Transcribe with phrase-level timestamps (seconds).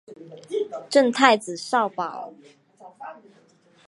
[0.89, 2.33] 赠太子少保。